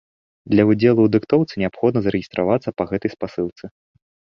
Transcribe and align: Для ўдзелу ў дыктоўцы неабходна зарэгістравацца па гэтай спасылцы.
Для 0.53 0.63
ўдзелу 0.69 1.01
ў 1.05 1.11
дыктоўцы 1.17 1.53
неабходна 1.65 1.99
зарэгістравацца 2.09 2.69
па 2.79 2.83
гэтай 2.93 3.11
спасылцы. 3.21 3.75